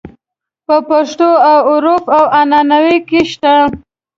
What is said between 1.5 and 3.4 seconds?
او عُرف او عنعنه کې